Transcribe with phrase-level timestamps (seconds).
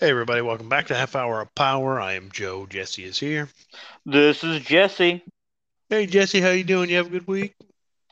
[0.00, 2.00] Hey everybody, welcome back to Half Hour of Power.
[2.00, 2.66] I am Joe.
[2.66, 3.48] Jesse is here.
[4.06, 5.24] This is Jesse.
[5.90, 6.88] Hey Jesse, how you doing?
[6.88, 7.56] You have a good week?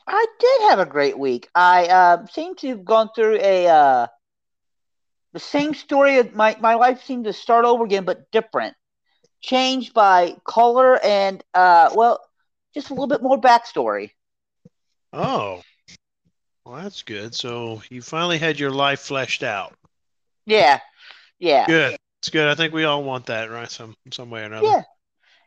[0.05, 1.47] I did have a great week.
[1.55, 4.07] I uh, seem to have gone through a uh,
[5.31, 6.17] the same story.
[6.17, 8.75] Of my my life seemed to start over again, but different,
[9.39, 12.19] changed by color and uh, well,
[12.73, 14.11] just a little bit more backstory.
[15.13, 15.61] Oh,
[16.65, 17.33] well that's good.
[17.33, 19.73] So you finally had your life fleshed out.
[20.45, 20.79] Yeah,
[21.39, 21.97] yeah, Good.
[22.21, 22.47] It's good.
[22.47, 23.69] I think we all want that, right?
[23.69, 24.67] Some some way or another.
[24.67, 24.81] yeah.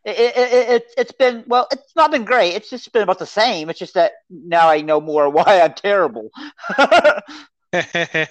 [0.02, 1.68] It, it, it, it, it's been well.
[1.70, 2.54] It's not been great.
[2.54, 3.68] It's just been about the same.
[3.68, 6.30] It's just that now I know more why I'm terrible.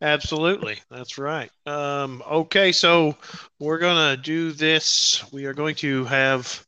[0.00, 0.80] Absolutely.
[0.90, 1.50] That's right.
[1.66, 3.16] Um, okay, so
[3.60, 5.24] we're going to do this.
[5.32, 6.66] We are going to have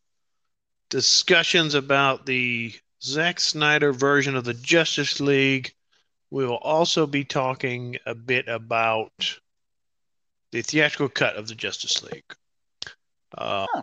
[0.91, 5.73] discussions about the Zack Snyder version of the Justice League.
[6.31, 9.39] We will also be talking a bit about
[10.53, 12.25] the theatrical cut of the Justice League.
[13.37, 13.83] Uh, Huh.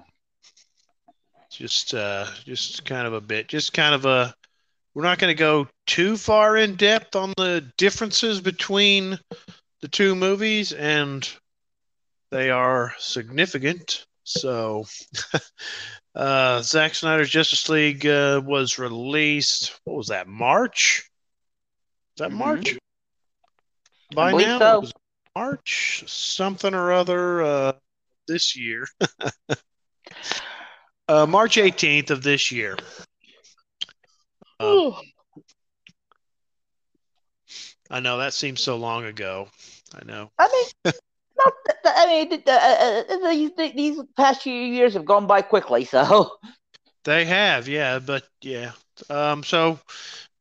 [1.50, 4.34] Just, uh, just kind of a bit, just kind of a.
[4.94, 9.18] We're not going to go too far in depth on the differences between
[9.82, 11.28] the two movies, and
[12.32, 14.06] they are significant.
[14.24, 14.86] So,
[16.16, 19.80] uh, Zack Snyder's Justice League uh, was released.
[19.86, 20.28] What was that?
[20.28, 21.10] March?
[22.18, 22.38] Is that Mhm.
[22.38, 22.78] March?
[24.14, 24.92] By believe now, so.
[25.38, 27.74] March something or other uh,
[28.28, 28.88] this year.
[31.08, 32.76] uh, March 18th of this year.
[34.60, 34.96] Um,
[37.92, 39.48] I know that seems so long ago.
[39.94, 40.32] I know.
[40.40, 40.66] I mean,
[41.38, 41.54] not.
[41.68, 45.44] th- I mean, th- uh, uh, these th- these past few years have gone by
[45.44, 45.86] quickly.
[45.86, 46.32] So
[47.04, 48.72] They have, yeah, but yeah.
[49.12, 49.80] Um, so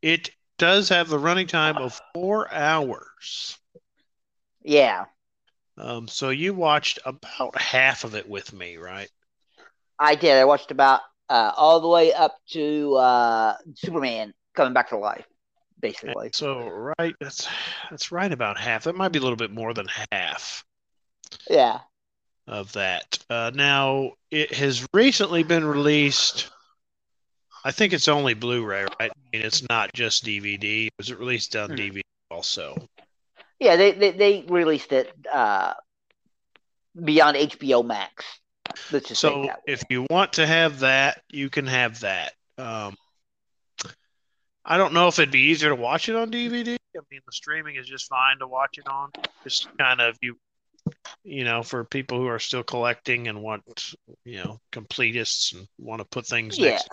[0.01, 3.59] it does have the running time of four hours.
[4.67, 5.05] Yeah,
[5.79, 9.09] Um, so you watched about half of it with me, right?
[9.99, 10.37] I did.
[10.37, 15.27] I watched about uh, all the way up to uh, Superman coming back to life,
[15.81, 16.31] basically.
[16.33, 16.69] So
[16.99, 17.47] right, that's
[17.91, 18.85] that's right about half.
[18.85, 20.65] That might be a little bit more than half
[21.49, 21.81] Yeah.
[22.47, 23.19] of that.
[23.31, 26.51] Uh, now it has recently been released.
[27.65, 29.11] I think it's only Blu-ray, right?
[29.11, 30.89] I mean, it's not just DVD.
[30.99, 31.77] Was it released on Hmm.
[31.77, 32.77] DVD also?
[33.59, 35.73] Yeah, they, they, they released it uh,
[37.03, 38.25] beyond HBO Max.
[38.93, 42.33] Let's just So if you want to have that, you can have that.
[42.59, 42.97] Um,
[44.65, 46.77] I don't know if it'd be easier to watch it on DVD.
[46.97, 49.11] I mean, the streaming is just fine to watch it on.
[49.45, 50.37] Just kind of you,
[51.23, 53.95] you know, for people who are still collecting and want,
[54.25, 56.71] you know, completists and want to put things Yeah.
[56.71, 56.89] next,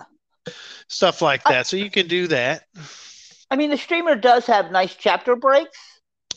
[0.88, 1.66] stuff like I- that.
[1.66, 2.64] So you can do that.
[3.50, 5.78] I mean, the streamer does have nice chapter breaks.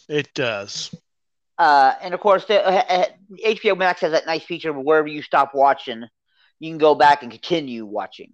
[0.08, 0.94] It does.
[1.58, 3.06] Uh, and of course, the, uh, uh,
[3.46, 6.06] HBO Max has that nice feature of wherever you stop watching,
[6.60, 8.34] you can go back and continue watching.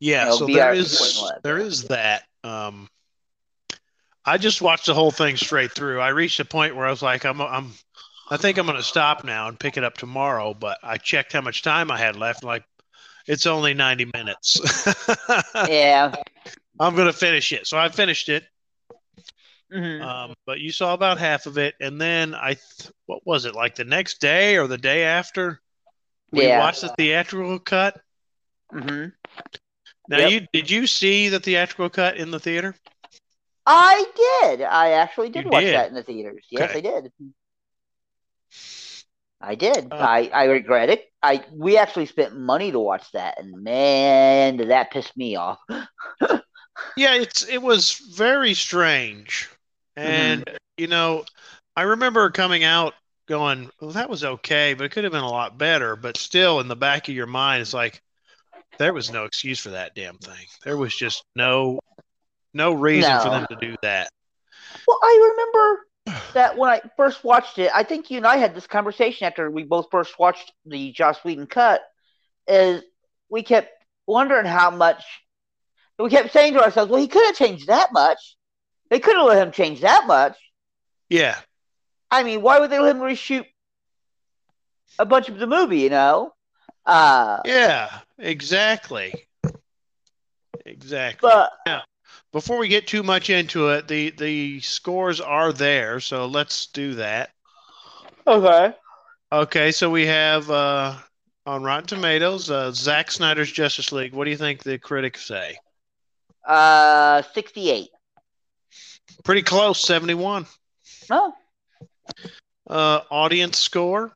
[0.00, 2.24] Yeah, You know, so VR there is there is that.
[2.42, 2.88] Um,
[4.26, 6.00] I just watched the whole thing straight through.
[6.00, 7.72] I reached a point where I was like, I'm I'm
[8.30, 10.54] I think I'm going to stop now and pick it up tomorrow.
[10.54, 12.42] But I checked how much time I had left.
[12.42, 12.64] Like,
[13.26, 14.60] it's only 90 minutes.
[15.68, 16.14] Yeah.
[16.80, 17.66] I'm going to finish it.
[17.66, 18.44] So I finished it.
[19.74, 20.02] Mhm.
[20.02, 23.54] Um, but you saw about half of it, and then I, th- what was it
[23.54, 25.60] like the next day or the day after?
[26.30, 26.60] We Yeah.
[26.60, 28.00] watched the theatrical cut.
[28.72, 29.08] Mm-hmm.
[30.08, 30.30] Now, Yep.
[30.30, 32.74] you did you see the theatrical cut in the theater?
[33.66, 34.62] I did.
[34.62, 35.74] I actually did You watch did?
[35.74, 36.44] that in the theaters.
[36.50, 36.78] Yes, Okay.
[36.78, 37.12] I did.
[39.40, 39.92] I did.
[39.92, 41.04] Uh, I, I regret it.
[41.22, 45.58] I we actually spent money to watch that, and man, did that piss me off.
[46.96, 49.48] Yeah, it's it was very strange.
[49.96, 50.56] And mm-hmm.
[50.78, 51.24] you know,
[51.76, 52.94] I remember coming out
[53.26, 56.60] going, "Well, that was okay, but it could have been a lot better." But still
[56.60, 58.02] in the back of your mind it's like
[58.78, 60.46] there was no excuse for that damn thing.
[60.64, 61.80] There was just no
[62.52, 64.08] no reason for them to do that.
[64.86, 68.54] Well, I remember that when I first watched it, I think you and I had
[68.54, 71.82] this conversation after we both first watched the Joss Whedon cut.
[72.46, 72.82] Is
[73.28, 73.70] we kept
[74.06, 75.02] wondering how much
[75.98, 78.36] we kept saying to ourselves, "Well, he could have changed that much.
[78.90, 80.36] They could have let him change that much."
[81.08, 81.36] Yeah.
[82.10, 83.46] I mean, why would they let him reshoot
[84.98, 85.80] a bunch of the movie?
[85.80, 86.34] You know,
[86.86, 89.26] uh, Yeah, exactly.
[90.66, 91.30] Exactly.
[91.30, 91.82] but now,
[92.32, 96.94] Before we get too much into it, the the scores are there, so let's do
[96.94, 97.30] that.
[98.26, 98.74] okay,
[99.32, 100.96] Okay, so we have uh,
[101.46, 104.12] on Rotten Tomatoes, uh, Zack Snyder's Justice League.
[104.12, 105.58] What do you think the critics say?
[106.46, 107.90] uh, sixty-eight.
[109.24, 110.46] Pretty close, 71.
[111.10, 111.32] Oh,
[112.68, 114.12] Uh, audience score,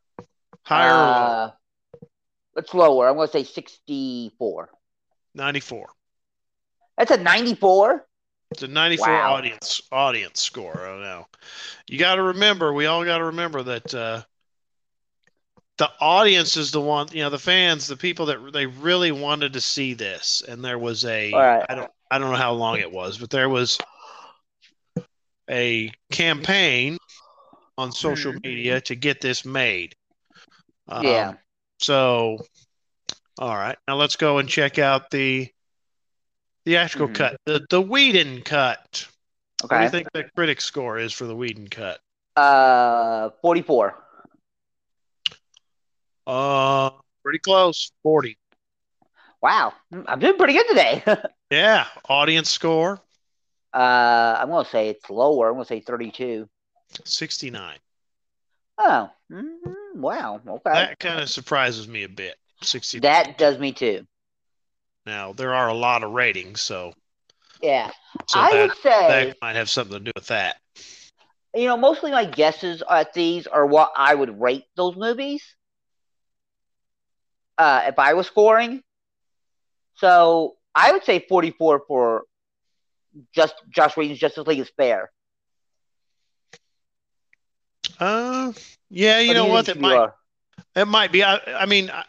[0.62, 1.50] higher uh,
[2.56, 3.08] It's lower.
[3.08, 4.70] I'm going to say 64.
[5.35, 5.88] 94.
[6.96, 8.06] That's a 94?
[8.50, 9.35] It's a 94 Wow.
[9.35, 10.87] audience audience score.
[10.87, 11.26] Oh no.
[11.87, 14.23] You got to remember, we all got to remember that uh,
[15.76, 19.52] the audience is the one, you know, the fans, the people that they really wanted
[19.52, 20.43] to see this.
[20.46, 21.64] And there was a right.
[21.69, 23.79] I don't I don't know how long it was, but there was
[25.50, 26.98] a campaign
[27.76, 28.42] on social Mhm.
[28.44, 29.94] media to get this made.
[30.88, 31.34] Um, Yeah.
[31.80, 32.38] So,
[33.38, 35.48] all right, now let's go and check out the
[36.64, 37.14] theatrical Mhm.
[37.14, 39.06] cut, the the Whedon cut.
[39.64, 39.74] Okay.
[39.74, 42.00] What do you think the critic score is for the Whedon cut?
[42.36, 43.94] Uh, 44.
[46.26, 46.90] Uh,
[47.22, 48.36] pretty close, forty.
[49.40, 49.72] Wow.
[50.06, 51.02] I'm doing pretty good today.
[51.50, 53.00] Yeah, audience score
[53.78, 55.48] uh, I'm going to say it's lower.
[55.48, 56.48] I'm going to say 32.
[57.04, 57.78] sixty nine.
[58.78, 60.40] Oh, mhm, wow.
[60.46, 60.60] Okay.
[60.72, 62.36] That kind of surprises me a bit.
[62.62, 62.98] Sixty.
[63.00, 64.06] That does me too.
[65.06, 66.92] Now there are a lot of ratings, so
[67.62, 67.90] Yeah.
[68.26, 70.56] so I that would say, that might have something to do with that.
[71.54, 75.42] you know, mostly my guesses at these are what I would rate those movies
[77.58, 78.82] uh, if I was scoring.
[79.94, 82.22] So I would say 44 for
[83.34, 85.10] just Josh Whedon's Justice League is fair.
[87.99, 88.52] Uh,
[88.90, 89.69] yeah, you What know what?
[89.69, 90.14] It might are?
[90.76, 91.22] it might be.
[91.22, 92.05] I, I mean, I,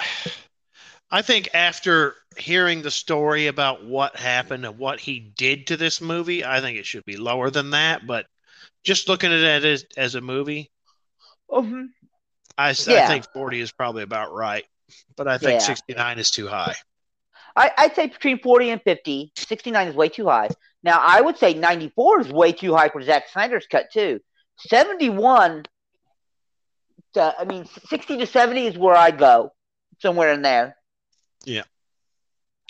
[1.12, 6.02] I think after hearing the story about what happened and what he did to this
[6.02, 8.06] movie, I think it should be lower than that.
[8.08, 8.26] But
[8.84, 10.72] just looking at it as, as a movie,
[11.50, 11.90] Mhm.
[12.58, 13.08] I, s- I Yeah.
[13.08, 14.66] think 40 is probably about right.
[15.16, 15.60] But I think Yeah.
[15.62, 16.76] 69 is too high.
[17.56, 19.32] I, I'd say between 40 and 50.
[19.36, 20.50] 69 is way too high.
[20.84, 24.22] Now, I would say 94 is way too high for Zack Snyder's cut, too.
[24.68, 25.64] 71,
[27.14, 29.52] to, I mean, 60 to 70 is where I go,
[30.02, 30.78] somewhere in there.
[31.46, 31.64] Yeah.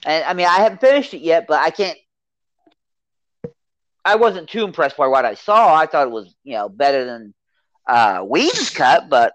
[0.05, 1.97] And I mean, I haven't finished it yet, but I can't.
[4.05, 5.75] I wasn't too impressed by what I saw.
[5.75, 7.33] I thought it was, you know, better than
[7.85, 9.33] uh, Whedon's cut, but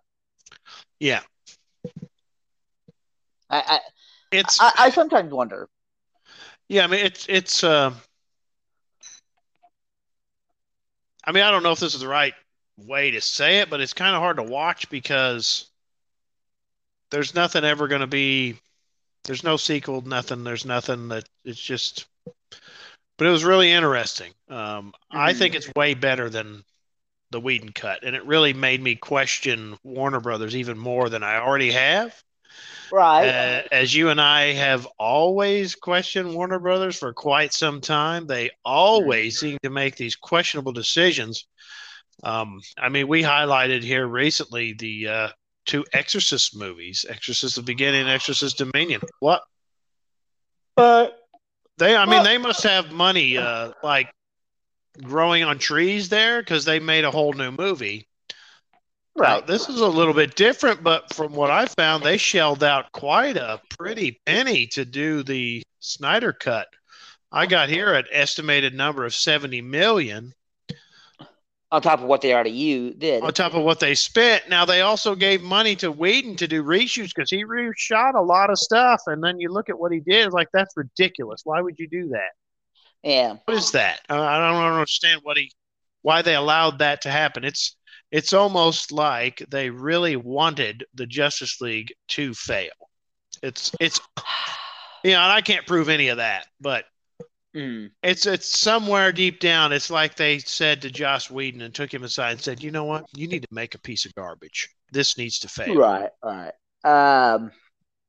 [0.99, 1.21] Yeah.
[3.51, 3.81] I,
[4.33, 5.69] It's, I, I, I sometimes wonder.
[6.69, 7.93] yeah, I mean, it's, it's, uh,
[11.27, 12.35] I mean, I don't know if this is the right
[12.77, 15.71] way to say it, but it's kind of hard to watch because
[17.11, 18.57] there's nothing ever going to be,
[19.25, 22.07] there's no sequel, nothing, there's nothing that it's just,
[23.17, 24.33] but it was really interesting.
[24.49, 25.39] Um, I Mhm.
[25.39, 26.65] think it's way better than
[27.31, 31.37] the Whedon cut, and it really made me question Warner Brothers even more than I
[31.37, 32.23] already have.
[32.93, 33.27] Right.
[33.29, 38.51] Uh, as you and I have always questioned Warner Brothers for quite some time, they
[38.65, 41.47] always seem to make these questionable decisions.
[42.23, 45.29] Um, I mean, we highlighted here recently the uh,
[45.67, 49.01] two Exorcist movies, Exorcist the Beginning, Exorcist Dominion.
[49.21, 49.43] What
[50.77, 51.19] but
[51.79, 51.97] they?
[51.97, 54.11] I mean, Well- they must have money uh, like
[55.03, 58.07] growing on trees there because they made a whole new movie.
[59.17, 59.47] Right.
[59.47, 63.37] this is a little bit different, but from what I found, they shelled out quite
[63.37, 66.67] a pretty penny to do the Snyder cut.
[67.31, 70.35] I got here an estimated number of 70 million
[71.75, 73.25] on top of what they already you did.
[73.25, 74.49] on top of what they spent.
[74.49, 78.51] Now they also gave money to Whedon to do reshoots because he reshot a lot
[78.51, 79.03] of stuff.
[79.09, 81.41] And then you look at what he did, like that's ridiculous.
[81.43, 82.31] Why would you do that?
[83.03, 83.35] Yeah.
[83.45, 84.01] What is that?
[84.09, 85.51] I don't understand what he,
[86.03, 87.45] why they allowed that to happen.
[87.45, 87.77] It's
[88.15, 92.71] it's almost like they really wanted the Justice League to fail.
[93.43, 94.01] It's it's
[95.05, 96.85] you know, and I can't prove any of that, but
[97.57, 97.93] Mm.
[98.03, 99.73] it's it's somewhere deep down.
[99.73, 102.83] It's like they said to Joss Whedon and took him aside and said, "You know
[102.83, 103.05] what?
[103.15, 104.69] You need to make a piece of garbage.
[104.91, 106.53] This needs to fail." Right, right.
[106.83, 107.53] Um,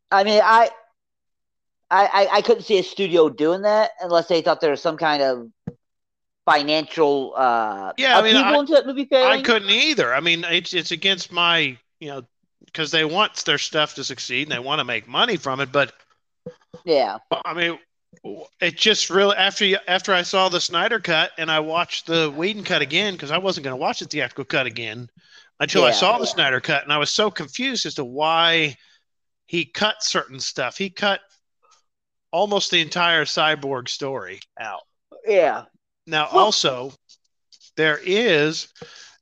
[0.09, 0.71] I mean, I,
[1.91, 4.97] I, I, I couldn't see a studio doing that unless they thought there was some
[4.97, 5.47] kind of
[6.45, 9.39] financial uh Yeah, I mean, I- into that movie failing.
[9.39, 10.13] I couldn't either.
[10.13, 12.23] I mean, it's it's against my you know
[12.65, 15.71] because they want their stuff to succeed and they want to make money from it,
[15.71, 15.93] but
[16.83, 17.79] Yeah, I mean,
[18.59, 22.29] it just really after you, after I saw the Snyder cut and I watched the
[22.31, 25.09] Whedon cut again because I wasn't going to watch the theatrical cut again
[25.59, 25.93] until I Yeah.
[25.93, 28.75] saw the Snyder cut and I was so confused as to why
[29.47, 30.77] he cut certain stuff.
[30.77, 31.21] He cut
[32.31, 34.81] almost the entire cyborg story out.
[35.25, 35.65] yeah,
[36.07, 36.93] Now, also,
[37.77, 38.67] there is,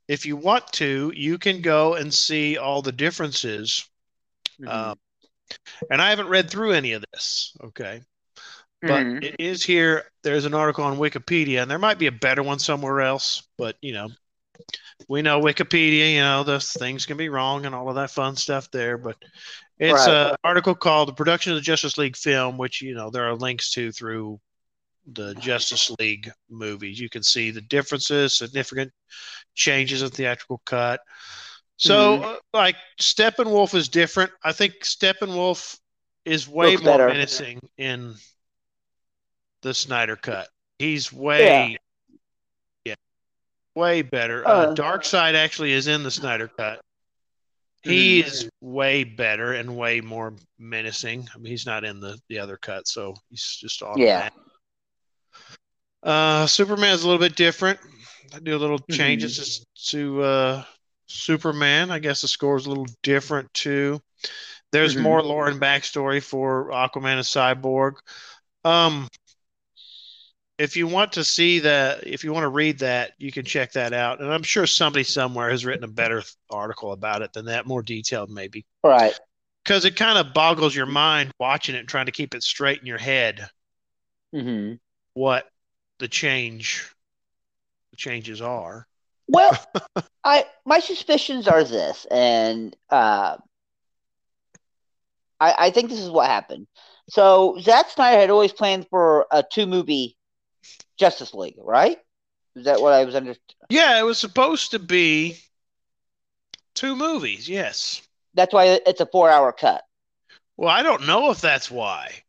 [0.08, 3.88] if you want to, you can go and see all the differences.
[4.60, 4.68] Mhm.
[4.68, 4.98] Um,
[5.90, 7.52] and I haven't read through any of this.
[7.62, 8.02] Okay
[8.86, 9.22] but Mhm.
[9.24, 10.10] it is here.
[10.22, 13.42] There's an article on Wikipedia, and there might be a better one somewhere else.
[13.56, 14.10] But you know,
[15.08, 18.36] we know Wikipedia, you know, those things can be wrong and all of that fun
[18.36, 19.16] stuff there, but
[19.78, 20.30] it's Right.
[20.30, 23.34] an article called "The Production of the Justice League Film," which you know there are
[23.34, 24.38] links to through
[25.12, 26.98] the Justice League movies.
[26.98, 28.90] You can see the differences, significant
[29.54, 31.00] changes in theatrical cut.
[31.76, 32.24] So, Mm-hmm.
[32.24, 34.30] uh, like Steppenwolf is different.
[34.42, 35.78] I think Steppenwolf
[36.24, 37.08] is way Looks more better.
[37.08, 38.14] menacing in
[39.62, 40.48] the Snyder cut.
[40.78, 41.76] He's way,
[42.84, 42.94] yeah,
[43.74, 44.46] way better.
[44.46, 44.74] Uh, Uh.
[44.74, 46.80] Darkseid actually is in the Snyder cut.
[47.82, 48.26] He Mhm.
[48.26, 51.28] is way better and way more menacing.
[51.34, 53.98] I mean, he's not in the the other cut, so he's just off.
[53.98, 54.30] Yeah.
[56.04, 57.80] Uh, Superman's a little bit different.
[58.34, 58.94] I do a little Mm-hmm.
[58.94, 60.64] changes to uh,
[61.06, 61.90] Superman.
[61.90, 64.00] I guess the score is a little different too.
[64.72, 65.02] There's Mhm.
[65.02, 67.94] more lore and backstory for Aquaman and Cyborg.
[68.64, 69.08] Um,
[70.58, 73.72] if you want to see that, if you want to read that, you can check
[73.72, 74.20] that out.
[74.20, 77.82] And I'm sure somebody somewhere has written a better article about it than that, more
[77.82, 79.18] detailed maybe, Right.
[79.64, 82.80] because it kind of boggles your mind watching it and trying to keep it straight
[82.80, 83.48] in your head
[84.32, 84.74] hmm
[85.14, 85.48] what
[86.04, 86.94] the change,
[87.90, 88.86] the changes are.
[89.26, 89.58] Well,
[90.24, 93.38] I my suspicions are this, and uh,
[95.40, 96.66] I I think this is what happened.
[97.08, 100.18] So Zack Snyder had always planned for a two movie
[100.98, 101.96] Justice League, right?
[102.54, 103.34] Is that what I was under?
[103.70, 105.38] Yeah, it was supposed to be
[106.74, 107.48] two movies.
[107.48, 108.02] Yes.
[108.34, 109.82] That's why it's a four hour cut.
[110.58, 112.23] Well, I don't know if that's why.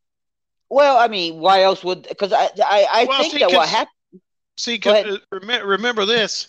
[0.70, 2.08] Well, I mean, why else would?
[2.08, 3.92] Because I I, I Well, think see, that what happened.
[4.58, 6.48] See, uh, remember, remember this.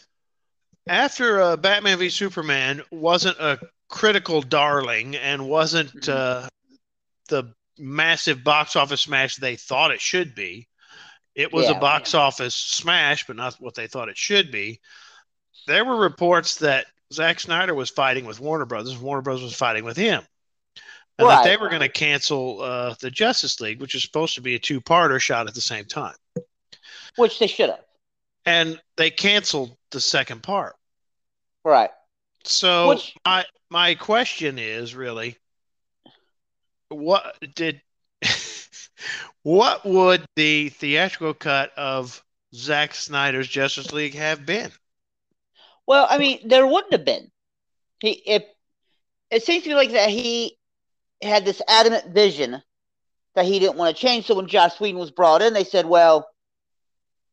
[0.88, 3.58] After uh, Batman v Superman wasn't a
[3.88, 6.08] critical darling and wasn't Mhm.
[6.08, 6.48] uh,
[7.28, 10.68] the massive box office smash they thought it should be,
[11.34, 11.76] it was Yeah.
[11.76, 14.80] a box office smash, but not what they thought it should be.
[15.66, 19.84] There were reports that Zack Snyder was fighting with Warner Brothers, Warner Brothers was fighting
[19.84, 20.22] with him.
[21.18, 24.42] And that they were going to cancel uh, the Justice League, which is supposed to
[24.42, 26.14] be a two parter shot at the same time.
[27.16, 27.84] Which they should have.
[28.44, 30.76] and they canceled the second part.
[31.64, 31.90] Right.
[32.44, 35.36] So Which- my my question is really,
[36.88, 37.80] what did
[39.42, 42.22] what would the theatrical cut of
[42.54, 44.70] Zack Snyder's Justice League have been?
[45.86, 47.30] Well, I mean, there wouldn't have been.
[48.00, 48.44] He if
[49.30, 50.55] it seems to me like that he
[51.22, 52.62] had this adamant vision
[53.34, 54.26] that he didn't want to change.
[54.26, 56.28] So when Josh Whedon was brought in, they said, "Well,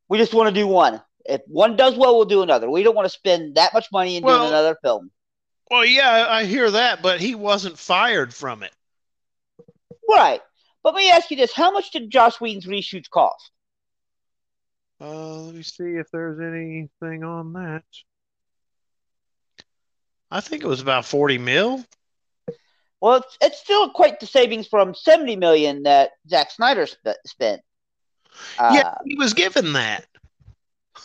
[0.09, 1.01] we just want to do one.
[1.25, 2.69] If one does well, we'll do another.
[2.69, 5.11] We don't want to spend that much money in Well- doing another film."
[5.71, 8.73] Well, yeah, I hear that, but he wasn't fired from it.
[10.07, 10.41] Right.
[10.83, 13.51] But let me ask you this: How much did Josh Whedon's reshoots cost?
[14.99, 17.83] Uh, let me see if there's anything on that.
[20.29, 21.83] I think it was about forty mil.
[23.03, 27.61] Well, it's, it's still quite the savings from seventy million that Zack Snyder sp- spent.
[28.57, 30.05] Uh, yeah, he was given that.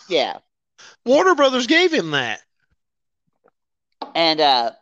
[0.09, 0.38] yeah.
[1.05, 2.40] Warner Brothers gave him that.
[4.14, 4.73] And uh,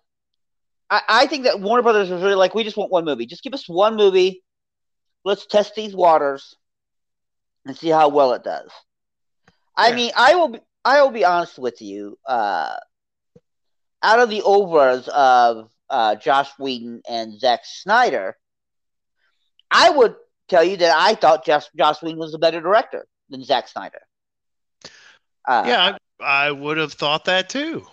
[0.90, 3.26] I, I think that Warner Brothers was really like, we just want one movie.
[3.26, 4.42] Just give us one movie.
[5.24, 6.54] Let's test these waters
[7.66, 8.70] and see how well it does.
[9.76, 9.96] I Yeah.
[9.96, 10.48] mean, I will.
[10.48, 12.18] Be, I will be honest with you.
[12.26, 12.76] Uh,
[14.02, 18.36] out of the overs of uh, Josh Whedon and Zack Snyder,
[19.70, 20.14] I would
[20.48, 24.00] tell you that I thought Josh, Josh Whedon was a better director than Zack Snyder.
[25.46, 27.86] Uh, Yeah, I, I would have thought that too.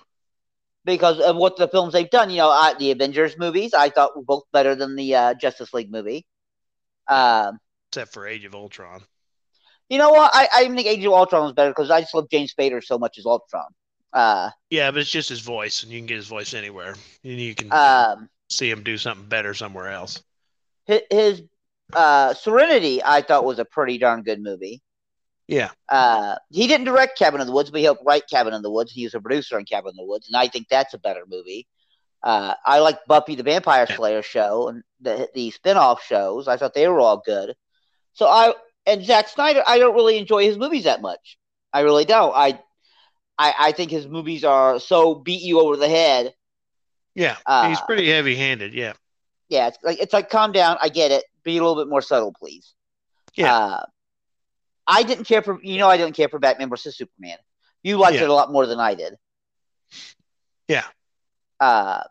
[0.86, 2.30] because of what the films they've done.
[2.30, 5.74] You know, I, the Avengers movies I thought were both better than the uh, Justice
[5.74, 6.26] League movie.
[7.08, 7.60] Um,
[7.92, 9.02] Except for Age of Ultron.
[9.90, 10.32] you know what?
[10.34, 12.98] I, I think Age of Ultron was better because I just love James Spader so
[12.98, 13.68] much as Ultron.
[14.14, 16.96] Uh, Yeah, but it's just his voice, and you can get his voice anywhere.
[17.24, 20.22] And you can um, see him do something better somewhere else.
[20.86, 21.42] his, his
[21.94, 24.82] uh, Serenity I thought was a pretty darn good movie.
[25.48, 25.72] Yeah.
[25.90, 28.72] Uh, he didn't direct Cabin in the Woods, but he helped write Cabin in the
[28.72, 28.92] Woods.
[28.92, 31.24] He was a producer on Cabin in the Woods, and I think that's a better
[31.28, 31.68] movie.
[32.24, 36.48] Uh, I like Buffy the Vampire Slayer show and the the spin-off shows.
[36.48, 37.54] I thought they were all good.
[38.14, 38.54] So I
[38.86, 41.38] and Zack Snyder, I don't really enjoy his movies that much.
[41.74, 42.34] I really don't.
[42.34, 42.60] I
[43.38, 46.34] I, I think his movies are so beat you over the head.
[47.16, 48.74] Yeah, Uh, he's pretty heavy-handed.
[48.74, 48.94] Yeah,
[49.50, 50.78] Yeah, it's like it's like calm down.
[50.82, 51.24] I get it.
[51.44, 52.74] Be a little bit more subtle, please.
[53.36, 53.54] Yeah.
[53.56, 53.86] Uh,
[54.88, 57.38] I didn't care for you know I didn't care for Batman versus Superman.
[57.84, 58.24] You liked Yeah.
[58.24, 59.16] it a lot more than I did.
[60.68, 60.86] Yeah.
[61.60, 62.04] Uh,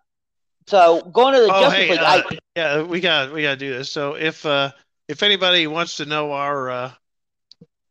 [0.66, 3.50] so going to the Oh, Justice hey, League, uh, I, yeah, we got we got
[3.50, 3.90] to do this.
[3.90, 4.70] So if uh,
[5.08, 6.92] if anybody wants to know our uh,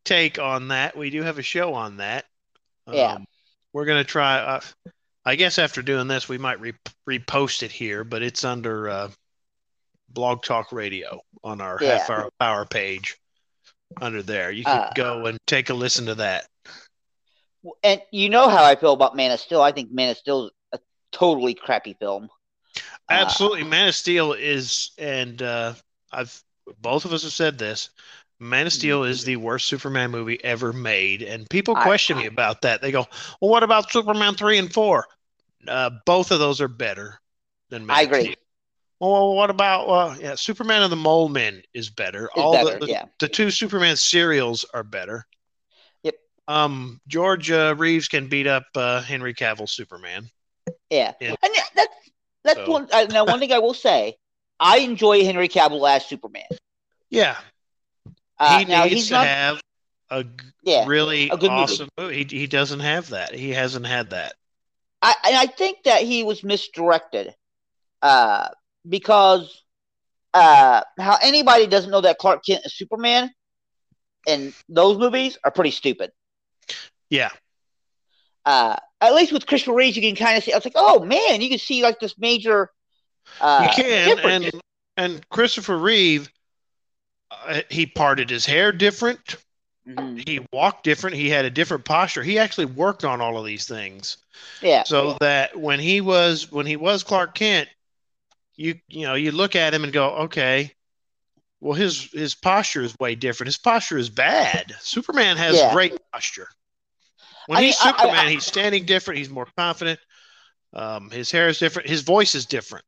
[0.05, 2.25] take on that, we do have a show on that.
[2.91, 3.13] Yeah.
[3.15, 3.25] Um,
[3.73, 4.37] we're gonna try.
[4.39, 4.61] Uh,
[5.25, 6.73] I guess after doing this, we might re-
[7.07, 9.11] repost it here, but it's under uh,
[10.09, 11.97] Blog Talk Radio on our Yeah.
[11.99, 13.17] half hour power page.
[13.99, 16.47] Under there, you can Uh, go and take a listen to that.
[17.83, 19.61] And you know how I feel about Man of Steel.
[19.61, 20.79] I think Man of Steel is a
[21.11, 22.29] totally crappy film.
[23.09, 25.73] Absolutely, Man of Steel is, and uh,
[26.11, 26.41] I've
[26.79, 27.89] both of us have said this.
[28.41, 32.25] Man of Steel is the worst Superman movie ever made, and people I- question me
[32.25, 32.81] about that.
[32.81, 33.05] They go,
[33.39, 35.07] "Well, what about Superman three and four?
[35.67, 37.19] Uh, both of those are better
[37.69, 38.21] than Man I of agree.
[38.23, 38.35] Steel.
[38.99, 42.29] Well, what about uh, yeah, Superman and the Mole Men is better.
[42.35, 43.05] All better, the, the yeah.
[43.19, 45.25] the two Superman serials are better.
[46.03, 46.15] Yep.
[46.47, 50.29] Um, George uh, Reeves can beat up uh, Henry Cavill Superman.
[50.89, 51.35] Yeah, Yeah.
[51.43, 51.93] and that's
[52.43, 52.87] that's So- one.
[52.91, 54.17] Uh, now, one thing I will say,
[54.59, 56.45] I enjoy Henry Cavill as Superman.
[57.09, 57.37] Yeah,
[58.41, 59.27] Uh, he now needs to not.
[59.27, 59.61] have
[60.09, 60.25] a
[60.63, 61.63] yeah, really a good movie.
[61.63, 62.25] awesome movie.
[62.29, 63.33] He, he doesn't have that.
[63.35, 64.33] He hasn't had that.
[65.01, 67.35] I and I think that he was misdirected,
[68.01, 68.47] uh,
[68.87, 69.63] because
[70.33, 73.31] uh, how anybody doesn't know that Clark Kent is Superman,
[74.27, 76.11] and those movies are pretty stupid.
[77.09, 77.29] Yeah,
[78.45, 80.53] Uh, at least with Christopher Reeves, you can kind of see.
[80.53, 82.69] I was like, oh man, you can see like this major.
[83.39, 84.15] Uh, you can.
[84.15, 84.45] difference.
[84.45, 84.61] And
[84.97, 86.29] and Christopher Reeve,
[87.47, 89.37] uh, he parted his hair different.
[89.87, 90.27] Mhm.
[90.27, 91.15] He walked different.
[91.15, 92.21] He had a different posture.
[92.23, 94.17] He actually worked on all of these things.
[94.61, 97.67] Yeah, so that when he was when he was Clark Kent,
[98.55, 100.71] you you know you look at him and go, okay,
[101.59, 103.47] well his his posture is way different.
[103.47, 104.75] His posture is bad.
[104.81, 105.73] Superman has Yeah.
[105.73, 106.47] great posture.
[107.47, 109.17] When I he's mean, I- I- Superman, I- he's standing different.
[109.17, 109.99] He's more confident.
[110.73, 111.89] Um, his hair is different.
[111.89, 112.85] His voice is different.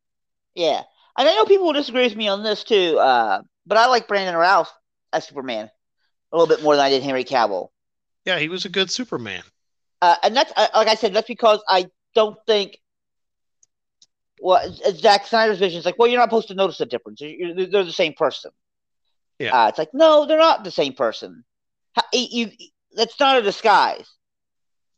[0.56, 0.84] yeah.
[1.18, 4.08] And I know people will disagree with me on this too, uh, but I like
[4.08, 4.72] Brandon Routh
[5.12, 5.70] as Superman
[6.32, 7.70] a little bit more than I did Henry Cavill.
[8.26, 9.44] Yeah, he was a good Superman.
[10.02, 12.78] Uh, and that's uh, like I said, that's because I don't think.
[14.42, 17.22] Well, Zack Snyder's vision is like, well, you're not supposed to notice the difference.
[17.22, 18.52] You're, they're the same person.
[19.40, 19.52] Yeah.
[19.66, 21.46] Uh, it's like, no, they're not the same person.
[21.96, 24.08] How- You, you- that's not a disguise.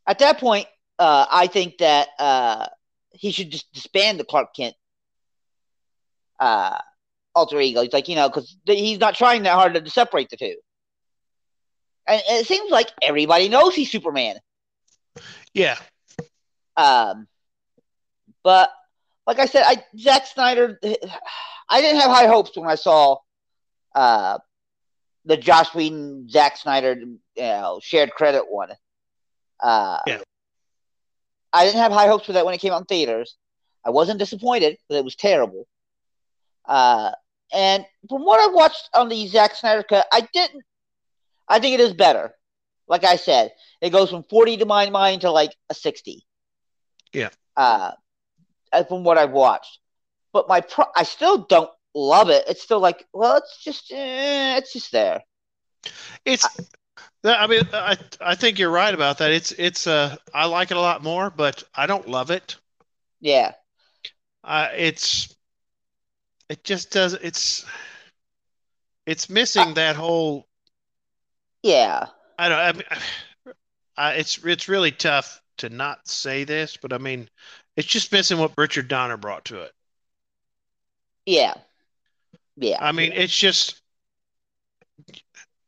[0.06, 0.66] At that point,
[0.98, 2.66] uh, I think that uh,
[3.12, 4.74] he should just disband the Clark Kent
[6.40, 6.78] uh,
[7.36, 7.82] alter ego.
[7.82, 10.56] He's like, you know, because he's not trying that hard to separate the two.
[12.08, 14.36] And, and it seems like everybody knows he's Superman.
[15.54, 15.76] Yeah,
[16.76, 17.28] Um,
[18.42, 18.70] but
[19.26, 20.78] like I said, I Zack Snyder,
[21.68, 23.18] I didn't have high hopes when I saw
[23.94, 24.38] uh,
[25.24, 28.70] the Josh Whedon Zack Snyder you know, shared credit one.
[29.60, 30.18] Uh, Yeah.
[31.52, 33.36] I didn't have high hopes for that when it came out in theaters.
[33.84, 35.66] I wasn't disappointed because it was terrible.
[36.66, 37.12] Uh,
[37.52, 40.62] and from what I've watched on the Zack Snyder cut, I didn't.
[41.48, 42.34] I think it is better.
[42.88, 46.24] Like I said, it goes from 40 to my mind to like a 60.
[47.12, 47.30] Yeah.
[47.56, 47.92] Uh,
[48.88, 49.78] from what I've watched,
[50.32, 52.44] but my pro- I still don't love it.
[52.48, 55.22] It's still like, well, it's just, eh, it's just there.
[56.24, 56.46] it's.
[57.24, 59.32] I mean, I I think you're right about that.
[59.32, 62.56] It's it's uh I like it a lot more, but I don't love it.
[63.20, 63.52] Yeah.
[64.44, 65.35] Uh, it's
[66.48, 67.64] it just does it's
[69.06, 70.46] it's missing that whole
[71.62, 72.06] Yeah.
[72.38, 73.54] I don't I mean,
[73.96, 77.28] I, it's it's really tough to not say this, but I mean
[77.76, 79.72] it's just missing what Richard Donner brought to it.
[81.24, 81.54] Yeah.
[82.56, 82.78] Yeah.
[82.80, 83.80] I mean it's just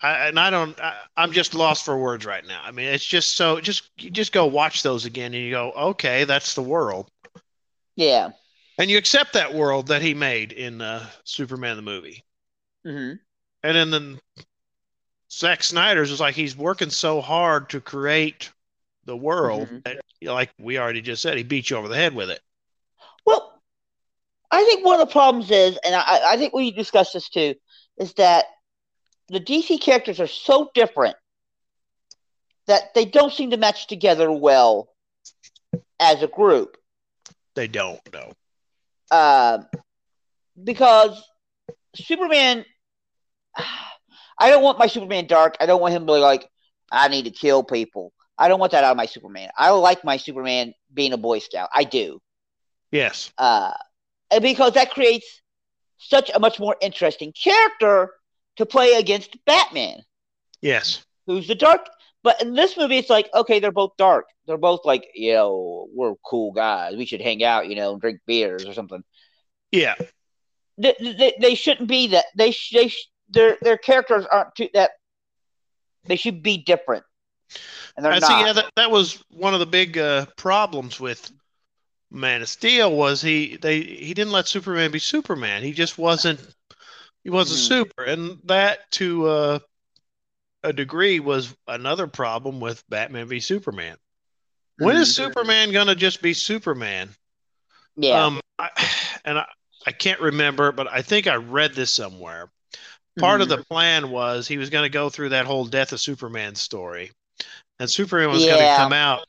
[0.00, 2.60] I, and I don't I, I'm just lost for words right now.
[2.64, 5.72] I mean it's just so just you just go watch those again and you go
[5.72, 7.10] okay that's the world
[7.98, 8.30] yeah.
[8.78, 12.24] And you accept that world that he made in uh, Superman the movie.
[12.84, 13.14] hmm
[13.62, 14.20] And then then
[15.30, 18.50] Zack Snyder's is like he's working so hard to create
[19.04, 19.82] the world Mhm.
[19.84, 22.40] that, like we already just said, he beat you over the head with it.
[23.26, 23.60] Well,
[24.50, 27.54] I think one of the problems is, and I, I think we discussed this too,
[27.98, 28.46] is that
[29.28, 31.16] the DC characters are so different
[32.66, 34.94] that they don't seem to match together well
[36.00, 36.76] as a group.
[37.54, 38.32] They don't know.
[39.10, 39.58] Uh,
[40.62, 41.22] because
[41.96, 42.64] Superman,
[44.38, 45.56] I don't want my Superman dark.
[45.60, 46.48] I don't want him to be like,
[46.92, 48.12] I need to kill people.
[48.38, 49.50] I don't want that out of my Superman.
[49.56, 51.68] I like my Superman being a Boy Scout.
[51.74, 52.20] I do.
[52.92, 53.30] Yes.
[53.36, 53.72] uh,
[54.30, 55.26] and because that creates
[55.98, 58.12] such a much more interesting character
[58.56, 60.00] to play against Batman,
[60.62, 61.04] Yes.
[61.26, 61.88] who's the dark.
[62.28, 64.26] But in this movie, it's like okay, they're both dark.
[64.46, 66.94] They're both like, you know, we're cool guys.
[66.94, 69.02] We should hang out, you know, and drink beers or something.
[69.72, 69.94] Yeah.
[70.76, 72.26] They, they, they shouldn't be that.
[72.36, 72.92] They they
[73.30, 74.90] their their characters aren't too that.
[76.04, 77.04] They should be different.
[77.96, 78.28] and they're I not.
[78.28, 78.46] see.
[78.46, 81.32] Yeah, that, that was one of the big uh, problems with
[82.10, 85.62] Man of Steel was he they he didn't let Superman be Superman.
[85.62, 86.40] He just wasn't
[87.24, 87.68] he wasn't Mhm.
[87.68, 89.58] super, and that to uh,
[90.62, 93.96] a degree was another problem with Batman v Superman.
[94.78, 95.14] When is Mhm.
[95.14, 97.14] Superman gonna just be Superman?
[97.96, 98.70] yeah, Um, I,
[99.24, 99.46] and I,
[99.86, 102.50] I can't remember, but I think I read this somewhere.
[103.18, 106.00] Part of the plan was he was going to go through that whole death of
[106.00, 107.10] Superman story,
[107.80, 109.26] and Superman was going to come out.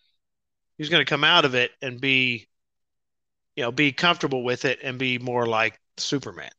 [0.78, 2.48] He was going to come out of it and be,
[3.56, 6.52] you know, be comfortable with it and be more like Superman,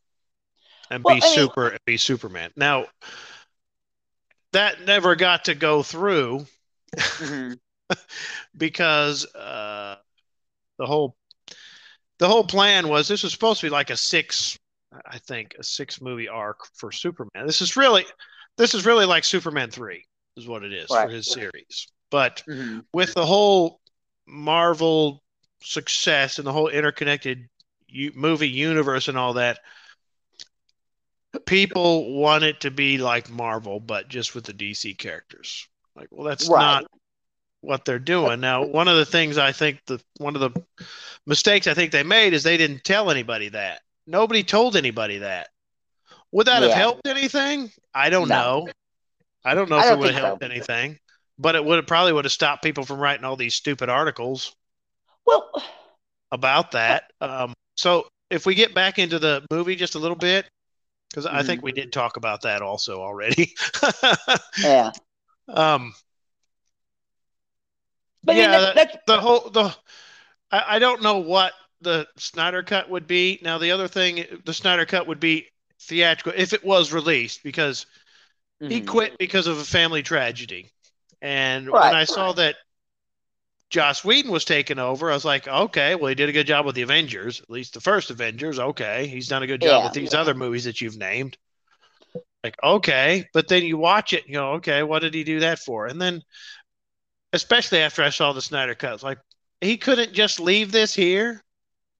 [0.90, 2.50] and Well, be I mean- super and be Superman.
[2.56, 2.86] Now,
[4.52, 6.46] that never got to go through
[6.96, 7.58] Mhm.
[8.56, 9.96] because uh,
[10.78, 11.16] the whole
[12.18, 14.58] the whole plan was this was supposed to be like a six
[15.06, 17.46] I think a six movie arc for Superman.
[17.46, 18.04] This is really
[18.56, 20.04] this is really like Superman 3
[20.36, 21.04] is what it is Right.
[21.06, 21.86] for his series.
[22.10, 22.84] But Mhm.
[22.92, 23.80] with the whole
[24.26, 25.22] Marvel
[25.62, 27.48] success and the whole interconnected
[27.88, 29.60] u- movie universe and all that
[31.46, 35.68] people want it to be like Marvel but just with the DC characters.
[35.96, 36.60] Like well that's Right.
[36.60, 36.84] not
[37.62, 38.40] what they're doing.
[38.40, 40.62] Now, one of the things I think the one of the
[41.26, 43.82] mistakes I think they made is they didn't tell anybody that.
[44.06, 45.48] Nobody told anybody that.
[46.32, 47.70] Would that have helped anything?
[47.94, 48.66] I don't No.
[48.66, 48.72] know.
[49.44, 50.26] I don't know if don't it would have think so.
[50.26, 50.98] helped anything,
[51.38, 54.54] but it would have probably would have stopped people from writing all these stupid articles
[55.26, 55.50] Well,
[56.32, 57.10] about that.
[57.20, 60.46] Um, so if we get back into the movie just a little bit,
[61.10, 61.42] because I Mm-hmm.
[61.42, 63.54] think we did talk about that also already.
[64.56, 64.92] yeah,
[65.48, 65.92] um,
[68.24, 69.74] but Yeah, I mean, that, that's the whole the
[70.50, 73.40] I, I don't know what the Snyder cut would be.
[73.42, 75.48] Now the other thing the Snyder cut would be
[75.80, 77.86] theatrical if it was released because
[78.68, 78.82] he mhm.
[78.82, 80.70] quit because of a family tragedy.
[81.22, 81.82] And Right.
[81.82, 82.56] when I saw that
[83.70, 86.66] Joss Whedon was taking over, I was like, okay, well he did a good job
[86.66, 88.58] with the Avengers, at least the first Avengers.
[88.58, 89.84] Okay, he's done a good job Yeah.
[89.84, 91.38] with these other movies that you've named.
[92.42, 95.58] Like, okay, but then you watch it, you go, okay, what did he do that
[95.58, 95.86] for?
[95.86, 96.22] And then,
[97.32, 99.18] especially after I saw the Snyder cut, it's like
[99.60, 101.42] he couldn't just leave this here.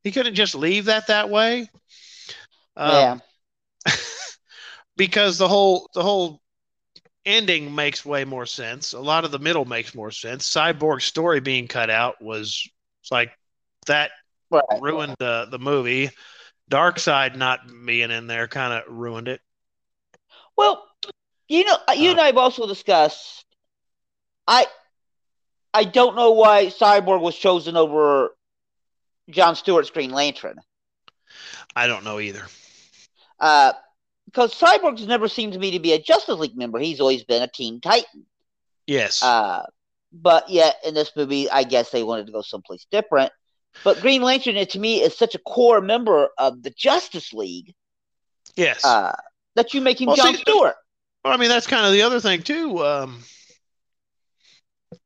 [0.03, 1.69] He couldn't just leave that that way.
[2.77, 3.21] Um,
[3.87, 3.93] yeah,
[4.97, 6.41] because the whole the whole
[7.27, 8.93] ending makes way more sense.
[8.93, 10.49] A lot of the middle makes more sense.
[10.49, 12.69] Cyborg's story being cut out was
[13.11, 13.33] like
[13.87, 14.11] that
[14.51, 14.63] right.
[14.81, 16.11] ruined the the movie.
[16.71, 19.41] Darkseid not being in there kind of ruined it.
[20.57, 20.87] Well,
[21.49, 23.45] you know, you Uh, and I have also discussed.
[24.47, 24.67] I,
[25.75, 28.31] I don't know why Cyborg was chosen over
[29.29, 30.61] John Stewart's Green Lantern.
[31.75, 32.47] I don't know either.
[33.39, 33.73] Uh,
[34.31, 36.79] because Cyborg's never seemed to me to be a Justice League member.
[36.79, 38.25] He's always been a Teen Titan.
[38.87, 39.23] Yes.
[39.23, 39.67] Uh,
[40.13, 43.33] but yet in this movie, I guess they wanted to go someplace different.
[43.85, 47.75] But Green Lantern, it, to me, is such a core member of the Justice League
[48.57, 48.85] yes.
[48.85, 49.15] uh,
[49.55, 50.75] that you make him Well, John see, Stewart.
[51.25, 52.85] Well, I mean, that's kind of the other thing too.
[52.85, 53.23] Um,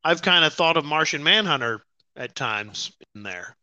[0.03, 1.83] I've kind of thought of Martian Manhunter
[2.17, 3.57] at times in there.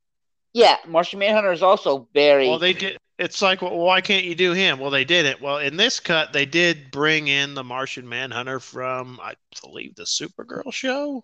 [0.54, 2.50] Yeah, Martian Manhunter is also very.
[2.50, 2.98] Well, they did.
[3.22, 4.80] It's like, well, why can't you do him?
[4.80, 5.42] Well, they didn't.
[5.42, 10.04] Well, in this cut, they did bring in the Martian Manhunter from, I believe, the
[10.04, 11.24] Supergirl show,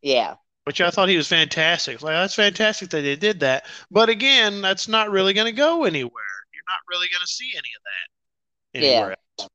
[0.00, 2.00] yeah, which I thought he was fantastic.
[2.00, 3.66] Like, that's fantastic that they did that.
[3.90, 6.12] But again, that's not really going to go anywhere.
[6.54, 9.50] You're not really going to see any of that anywhere else.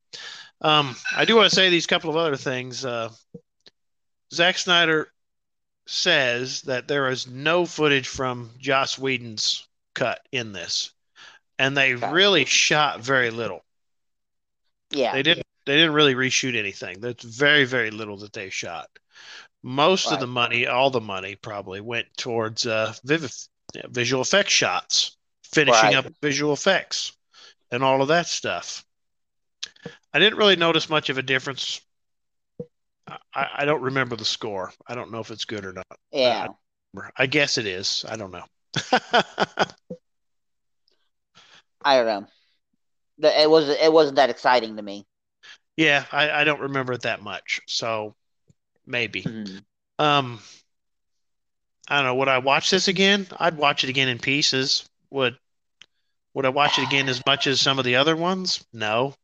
[0.60, 2.84] Um, I do want to say these couple of other things.
[2.84, 3.10] Uh,
[4.32, 5.08] Zack Snyder
[5.86, 10.93] says that there is no footage from Joss Whedon's cut in this,
[11.58, 13.64] and they really shot very little.
[14.90, 15.46] yeah, They didn't.
[15.66, 17.00] They didn't really reshoot anything.
[17.00, 18.90] That's very, very little that they shot.
[19.62, 23.32] Most of the money, all the money, probably went towards uh, viv-
[23.88, 25.94] visual effects shots, finishing Right.
[25.96, 27.12] up visual effects,
[27.70, 28.84] and all of that stuff.
[30.12, 31.80] I didn't really notice much of a difference.
[33.34, 34.70] I, I don't remember the score.
[34.86, 35.86] I don't know if it's good or not.
[36.12, 36.48] yeah.
[37.16, 38.04] I guess it is.
[38.06, 38.44] I don't know.
[41.84, 42.06] I don't
[43.20, 43.28] know.
[43.30, 45.06] It was it wasn't that exciting to me.
[45.76, 47.60] yeah, I, I don't remember it that much.
[47.66, 48.14] So
[48.86, 49.22] maybe.
[49.22, 49.64] Mhm.
[49.98, 50.40] Um,
[51.88, 52.14] I don't know.
[52.16, 53.26] Would I watch this again?
[53.38, 54.88] I'd watch it again in pieces.
[55.10, 55.36] Would
[56.34, 58.64] Would I watch it again as much as some of the other ones?
[58.72, 59.14] No.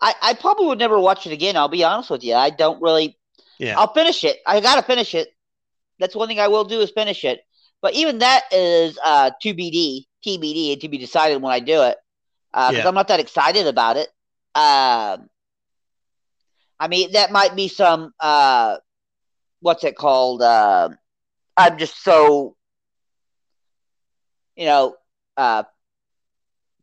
[0.00, 1.56] I I probably would never watch it again.
[1.56, 2.34] I'll be honest with you.
[2.34, 3.16] I don't really.
[3.58, 3.78] Yeah.
[3.78, 4.38] I'll finish it.
[4.46, 5.28] I gotta finish it.
[5.98, 7.40] That's one thing I will do is finish it.
[7.80, 11.96] But even that is uh to BD, TBD, to be decided when I do it.
[12.52, 12.88] Because Yeah.
[12.88, 14.08] I'm not that excited about it.
[14.54, 15.28] Um,
[16.80, 18.78] I mean, that might be some uh
[19.60, 20.42] what's it called?
[20.42, 20.90] Uh,
[21.56, 22.56] I'm just so,
[24.56, 24.96] you know,
[25.36, 25.64] uh,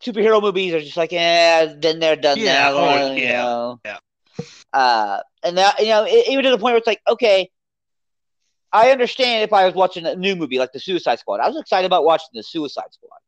[0.02, 2.74] superhero movies are just like, eh, been there, done Yeah, that.
[2.74, 3.80] oh, uh, you yeah, know.
[3.86, 3.98] yeah.
[4.74, 7.50] Uh, and that, you know, even to the point where it's like, okay,
[8.71, 11.39] I understand if I was watching a new movie like The Suicide Squad.
[11.39, 13.19] I was excited about watching The Suicide Squad.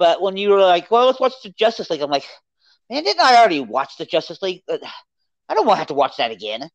[0.00, 2.24] But when you were like, well, let's watch the Justice League, I'm like,
[2.88, 4.62] man, didn't I already watch the Justice League?
[4.66, 6.70] I don't want to have to watch that again.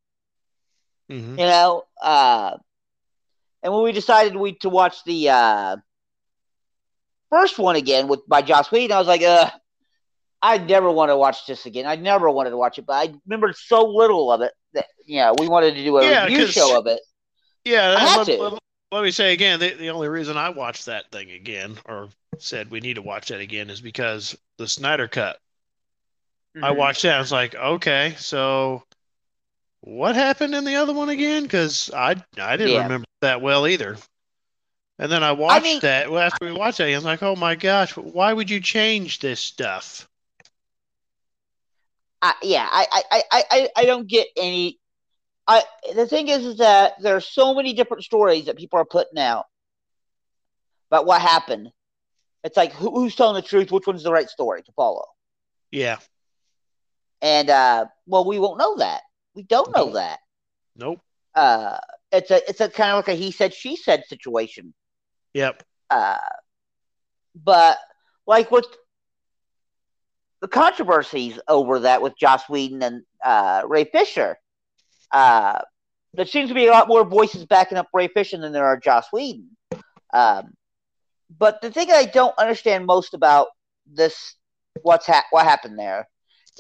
[1.09, 1.31] Mhm.
[1.31, 1.83] You know?
[1.99, 2.57] Uh,
[3.63, 5.77] and when we decided we to watch the uh,
[7.31, 9.49] first one again with by Joss Whedon, I was like, uh,
[10.39, 11.87] I never want to watch this again.
[11.87, 15.17] I never wanted to watch it, but I remembered so little of it that you
[15.17, 16.99] know we wanted to do a Yeah, review show of it.
[17.63, 18.59] Yeah, I had to.
[18.91, 22.69] Let- me say again, the, the only reason I watched that thing again, or said
[22.71, 25.39] we need to watch that again, is because the Snyder Cut.
[26.55, 26.77] I Mhm.
[26.77, 27.15] watched that.
[27.15, 28.83] I was like, okay, so
[29.81, 31.43] what happened in the other one again?
[31.43, 32.83] Because I I didn't Yeah.
[32.83, 33.97] remember that well either.
[34.97, 36.09] And then I watched mean- that.
[36.09, 39.19] Well, after we watched that, I was like, oh my gosh, why would you change
[39.19, 40.07] this stuff?
[42.21, 44.79] I, yeah, I, I, I, I, I don't get any.
[45.47, 48.85] I the thing is, is that there are so many different stories that people are
[48.85, 49.45] putting out
[50.89, 51.71] about what happened.
[52.43, 53.71] It's like who, who's telling the truth?
[53.71, 55.05] Which one's the right story to follow?
[55.71, 55.97] Yeah,
[57.21, 59.01] And uh, well, we won't know that.
[59.35, 59.93] We don't know No.
[59.93, 60.19] that.
[60.75, 60.99] nope,
[61.33, 61.77] Uh,
[62.11, 64.73] it's a it's a kind of like a he said she said situation.
[65.33, 66.17] yep, Uh,
[67.35, 67.77] but
[68.25, 68.65] like with
[70.41, 74.37] the controversies over that with Joss Whedon and uh, Ray Fisher,
[75.15, 75.61] uh,
[76.13, 78.77] there seems to be a lot more voices backing up Ray Fisher than there are
[78.77, 79.49] Joss Whedon.
[80.13, 80.53] Um,
[81.39, 83.47] but the thing I don't understand most about
[83.87, 84.35] this,
[84.81, 86.07] what's ha- what happened there,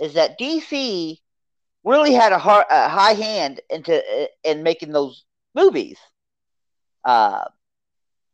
[0.01, 1.17] is that DC
[1.83, 4.01] really had a, har- a high hand into
[4.45, 5.97] in making those movies.
[7.03, 7.43] Uh,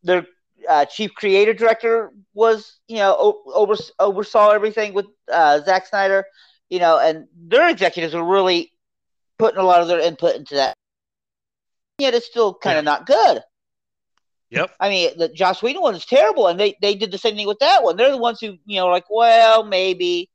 [0.04, 0.24] their
[0.68, 6.24] uh, chief creative director was, you know, over, oversaw everything with uh, Zack Snyder,
[6.70, 8.71] you know, and their executives were really
[9.38, 10.76] putting a lot of their input into that.
[11.98, 13.42] Yet it's still kind of not good.
[14.50, 17.36] yep, I mean, the Joss Whedon one is terrible, and they, they did the same
[17.36, 17.96] thing with that one.
[17.96, 20.28] They're the ones who, you know, like, well, maybe.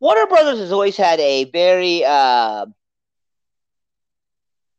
[0.00, 2.66] Warner Brothers has always had a very uh,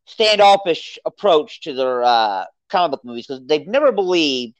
[0.05, 4.55] standoffish approach to their uh, comic book movies because they've never believed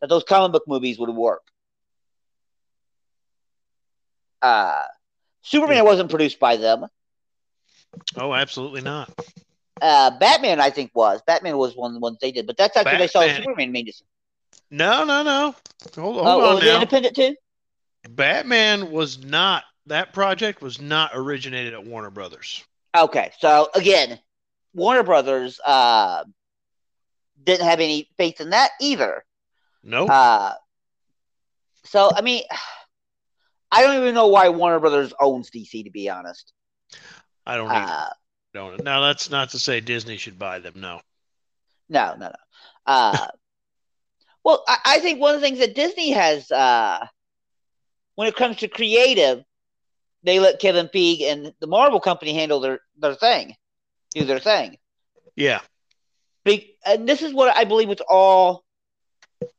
[0.00, 1.42] that those comic book movies would work.
[4.40, 4.84] Uh,
[5.42, 6.86] Superman wasn't produced by them.
[8.16, 9.10] Oh, absolutely not.
[9.80, 11.20] Uh, Batman, I think, was.
[11.26, 13.72] Batman was one of the ones they did, but that's after they saw Batman- Superman
[13.72, 13.96] made it.
[14.70, 15.54] No, no, no.
[15.94, 16.74] Hold, hold Oh, on was it now.
[16.76, 17.36] independent too?
[18.08, 22.64] Batman was not that project was not originated at Warner Brothers.
[22.96, 24.18] Okay, so again,
[24.74, 26.24] Warner Brothers uh,
[27.44, 29.24] didn't have any faith in that either.
[29.84, 30.10] Nope.
[30.10, 30.54] Uh,
[31.84, 32.42] so I mean,
[33.70, 35.84] I don't even know why Warner Brothers owns DC.
[35.84, 36.52] To be honest,
[37.46, 38.08] I don't even uh,
[38.54, 38.84] don't.
[38.84, 40.74] Now that's not to say Disney should buy them.
[40.76, 41.00] No.
[41.88, 42.34] no, no, no.
[42.86, 43.28] Uh,
[44.44, 47.06] well, I, I think one of the things that Disney has, uh,
[48.16, 49.44] when it comes to creative,
[50.22, 53.54] they let Kevin Feige and the Marvel company handle their their thing,
[54.14, 54.76] do their thing.
[55.36, 55.60] Yeah.
[56.44, 58.64] Be- and this is what I believe it's all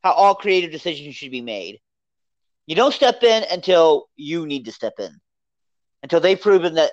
[0.02, 1.80] how all creative decisions should be made.
[2.66, 5.10] You don't step in until you need to step in,
[6.02, 6.92] until they've proven that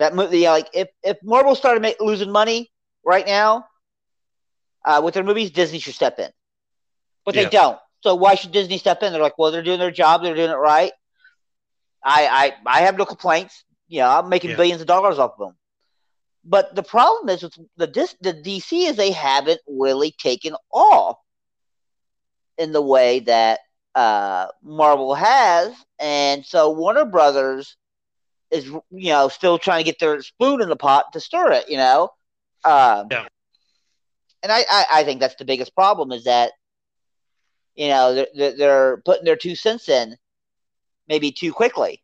[0.00, 0.44] that movie.
[0.48, 2.70] Like if if Marvel started make, losing money
[3.04, 3.66] right now
[4.84, 6.30] uh, with their movies, Disney should step in,
[7.24, 7.50] but they Yeah.
[7.50, 7.78] don't.
[8.02, 9.12] So why should Disney step in?
[9.12, 10.92] They're like, well, they're doing their job, they're doing it right.
[12.04, 13.64] I I I have no complaints.
[13.88, 14.56] You know, I'm making Yeah.
[14.56, 15.56] billions of dollars off of them.
[16.44, 21.18] But the problem is with the dis- the DC is they haven't really taken off
[22.58, 23.60] in the way that
[23.94, 27.76] uh, Marvel has, and so Warner Brothers
[28.50, 31.68] is you know still trying to get their spoon in the pot to stir it.
[31.68, 32.02] You know,
[32.64, 33.26] um, Yeah.
[34.42, 36.52] and I, I I think that's the biggest problem is that
[37.74, 40.16] you know they're they're- putting their two cents in
[41.08, 42.02] maybe too quickly.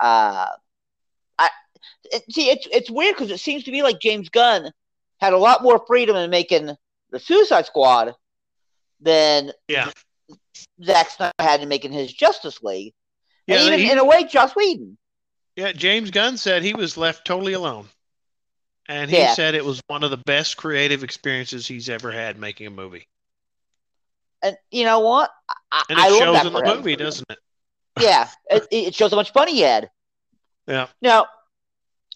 [0.00, 0.46] Uh,
[1.38, 1.48] I
[2.12, 4.70] it, see it's it's weird because it seems to me like James Gunn
[5.20, 6.70] had a lot more freedom in making
[7.10, 8.14] the Suicide Squad
[9.00, 9.90] than Yeah.
[10.84, 12.94] Zack Snyder had in making his Justice League.
[13.46, 13.56] Yeah.
[13.56, 14.98] and even he- in a way, Joss Whedon.
[15.58, 15.72] Yeah.
[15.72, 17.88] James Gunn said he was left totally alone,
[18.88, 19.34] and he Yeah.
[19.34, 23.08] said it was one of the best creative experiences he's ever had making a movie.
[24.40, 25.30] And you know what?
[25.72, 26.76] I, And it I shows in the him.
[26.76, 27.38] movie, doesn't it?
[28.00, 29.90] Yeah, it, it shows how much fun he had.
[30.68, 30.86] Yeah.
[31.02, 31.26] Now,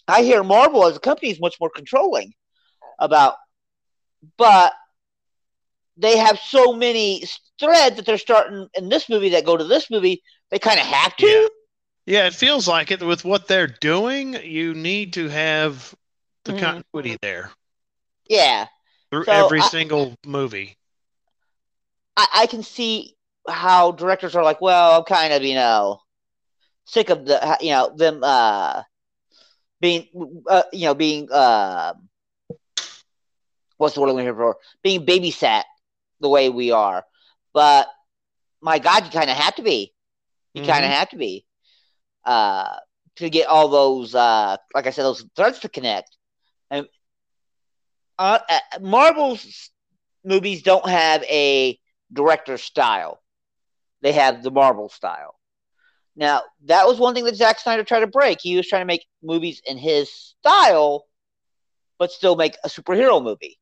[0.07, 2.33] I hear Marvel as a company is much more controlling.
[2.99, 3.35] about,
[4.37, 4.71] but
[5.97, 7.25] they have so many
[7.59, 10.23] threads that they're starting in this movie that go to this movie.
[10.49, 11.25] They kind of have to.
[11.27, 11.47] Yeah.
[12.05, 14.33] Yeah, it feels like it with what they're doing.
[14.43, 15.95] You need to have
[16.43, 16.59] the Mhm.
[16.59, 17.51] continuity there
[18.27, 18.67] Yeah.
[19.09, 20.77] through So, every I- single movie.
[22.17, 23.15] I, I can see
[23.47, 26.01] how directors are like, well, I'm kind of, you know,
[26.85, 28.83] sick of the, you know, them, uh,
[29.79, 30.07] being,
[30.47, 31.93] uh, you know, being, uh,
[33.77, 34.57] what's the word I'm here for?
[34.81, 35.63] Being babysat
[36.19, 37.05] the way we are.
[37.53, 37.87] But
[38.61, 39.93] my God, you kind of have to be.
[40.53, 41.45] You kind of have to be,
[42.25, 42.75] uh,
[43.17, 46.15] to get all those, uh, like I said, those threads to connect.
[46.69, 46.87] And
[48.17, 49.69] uh, uh, Marvel's
[50.23, 51.79] movies don't have a
[52.11, 53.21] director style.
[54.01, 55.35] They have the Marvel style.
[56.15, 58.39] Now, that was one thing that Zack Snyder tried to break.
[58.41, 61.05] He was trying to make movies in his style,
[61.97, 63.57] but still make a superhero movie.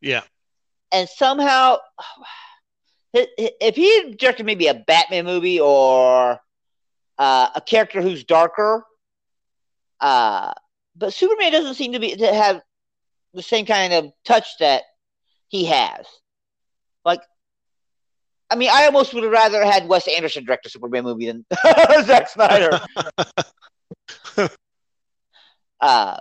[0.00, 0.22] Yeah.
[0.90, 1.78] And somehow,
[3.14, 6.40] if he directed maybe a Batman movie or
[7.22, 8.84] uh, a character who's darker,
[10.00, 10.52] uh,
[10.96, 12.60] but Superman doesn't seem to be to have
[13.32, 14.82] the same kind of touch that
[15.46, 16.04] he has.
[17.04, 17.20] Like,
[18.50, 21.46] I mean, I almost would have rather had Wes Anderson direct a Superman movie than
[22.04, 22.80] Zack Snyder.
[25.80, 26.16] uh,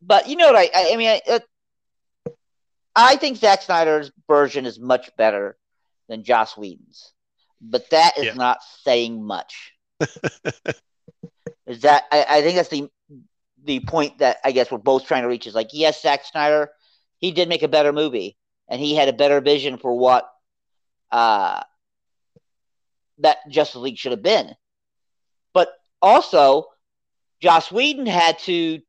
[0.00, 0.70] but you know what I?
[0.74, 1.40] I, I mean, I, uh,
[2.96, 5.58] I think Zack Snyder's version is much better
[6.08, 7.12] than Joss Whedon's,
[7.60, 8.34] but that is Yeah.
[8.34, 9.71] not saying much.
[11.66, 12.88] is that I, I think that's the
[13.64, 16.70] the point that I guess we're both trying to reach is like, yes, Zack Snyder,
[17.18, 18.36] he did make a better movie,
[18.68, 20.28] and he had a better vision for what
[21.12, 21.62] uh,
[23.18, 24.54] that Justice League should have been.
[25.54, 25.68] But
[26.00, 26.66] also,
[27.40, 28.80] Joss Whedon had to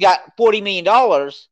[0.00, 1.48] got forty million dollars.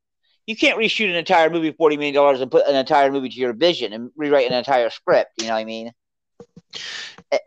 [0.46, 3.38] You can't reshoot an entire movie forty million dollars and put an entire movie to
[3.38, 5.32] your vision and rewrite an entire script.
[5.40, 5.92] You know what I mean?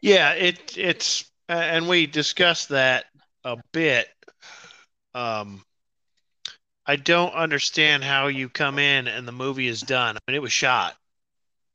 [0.02, 3.06] Yeah, it it's and we discussed that
[3.44, 4.08] a bit.
[5.14, 5.64] Um,
[6.88, 10.18] I don't understand how you come in and the movie is done.
[10.18, 10.98] I mean, it was shot,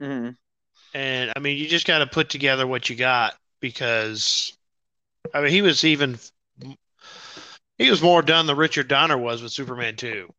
[0.00, 0.30] Mm-hmm.
[0.94, 4.56] and I mean, you just got to put together what you got because,
[5.34, 6.18] I mean, he was even
[7.78, 10.32] he was more done than Richard Donner was with Superman two.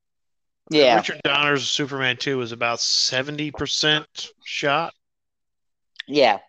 [0.69, 4.93] Yeah, Richard Donner's Superman two was about seventy percent shot.
[6.07, 6.39] yeah,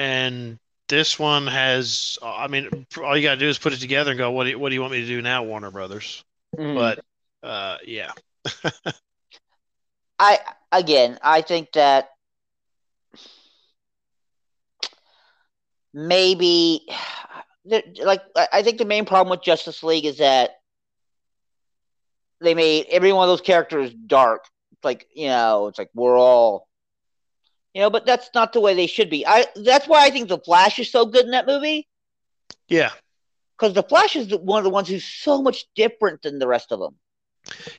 [0.00, 0.58] and
[0.88, 4.18] this one has i mean all you got to do is put it together and
[4.18, 6.24] go what do you, what do you want me to do now warner brothers
[6.58, 6.74] Mhm.
[6.74, 7.00] but
[7.44, 8.12] uh yeah
[10.20, 10.38] I
[10.72, 12.10] again, I think that
[15.94, 16.86] maybe
[18.02, 20.50] like I I think the main problem with Justice League is that
[22.40, 24.44] they made every one of those characters dark.
[24.72, 26.68] It's like you know, it's like we're all,
[27.74, 29.26] you know, but that's not the way they should be.
[29.26, 31.88] I that's why I think the Flash is so good in that movie
[32.68, 32.90] yeah
[33.58, 36.46] because the Flash is the, one of the ones who's so much different than the
[36.48, 36.96] rest of them.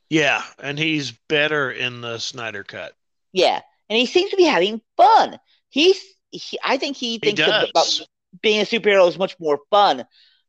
[0.09, 2.93] yeah and he's better in the snyder cut
[3.33, 5.37] Yeah, and he seems to be having fun.
[5.69, 6.01] He's,
[6.31, 8.07] he, I think he he thinks does about
[8.41, 10.05] being a superhero is much more fun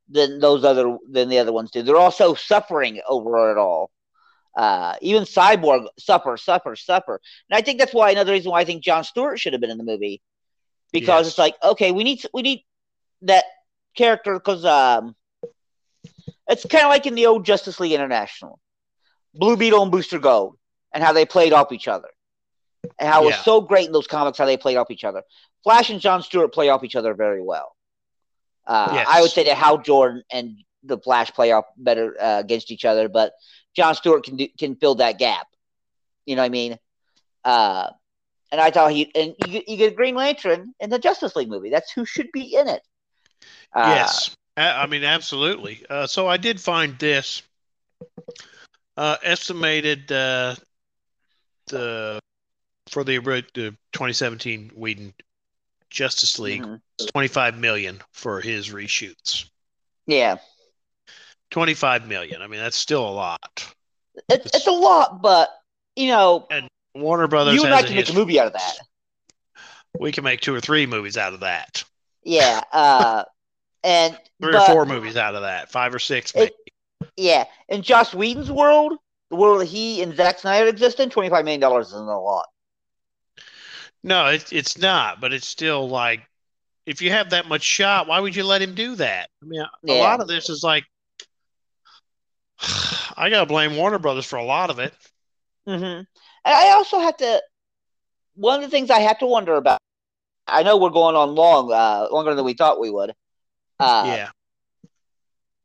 [0.08, 1.82] than those other than the other ones do.
[1.82, 3.90] They're also suffering over it all.
[4.56, 8.64] Uh, even Cyborg suffer, suffer, suffer, and I think that's why another reason why I
[8.64, 10.20] think John Stewart should have been in the movie
[10.92, 11.28] because Yes.
[11.28, 12.64] it's like okay, we need we need
[13.22, 13.44] that
[13.96, 15.14] character because um,
[16.48, 18.58] it's kind of like in the old Justice League International,
[19.34, 20.58] Blue Beetle and Booster Gold,
[20.92, 22.08] and how they played off each other,
[22.98, 25.22] and how it was so great in those comics how they played off each other.
[25.62, 27.74] Flash and John Stewart play off each other very well.
[28.66, 29.06] Uh, Yes.
[29.08, 32.84] I would say that Hal Jordan and the Flash play off better uh, against each
[32.84, 33.32] other, but
[33.74, 35.46] John Stewart can do, can fill that gap.
[36.26, 36.78] You know what I mean?
[37.44, 37.90] Uh,
[38.50, 41.48] and I thought he and you, get- you get Green Lantern in the Justice League
[41.48, 41.70] movie.
[41.70, 42.82] That's who should be in it.
[43.74, 47.40] Uh, yes I mean absolutely uh so i did find this
[48.98, 50.54] uh estimated uh
[51.68, 52.20] the
[52.90, 55.14] for the, the 2017 Whedon
[55.90, 56.80] Justice League mhm.
[56.98, 59.48] was 25 million for his reshoots.
[60.06, 60.36] Yeah,
[61.52, 62.42] 25 million.
[62.42, 63.74] I mean, that's still a lot.
[64.28, 65.48] it's it's a lot, but
[65.94, 68.48] you know, and Warner Brothers you and I has a can make a movie out
[68.48, 68.78] of that.
[69.98, 71.84] We can make two or three movies out of that.
[72.24, 73.24] Yeah, uh,
[73.84, 75.70] and Three but- or four movies out of that.
[75.70, 76.32] Five or six.
[76.32, 76.52] It- maybe.
[77.16, 78.94] Yeah, in Josh Whedon's world,
[79.28, 82.20] the world that he and Zack Snyder exist in, twenty five million dollars isn't a
[82.20, 82.46] lot.
[84.04, 86.20] No, it, it's not, but it's still like
[86.86, 89.28] if you have that much shot, why would you let him do that?
[89.42, 89.94] I mean, a Yeah.
[89.94, 90.84] lot of this is like
[93.16, 94.94] I gotta blame Warner Brothers for a lot of it.
[95.66, 96.02] Mm-hmm.
[96.44, 97.42] I also have to.
[98.34, 99.78] One of the things I have to wonder about.
[100.46, 103.10] I know we're going on long, uh, longer than we thought we would.
[103.78, 104.30] Uh, yeah.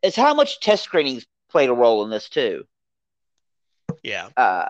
[0.04, 2.66] Is how much test screenings played a role in this too.
[4.04, 4.30] Yeah.
[4.38, 4.68] Uh,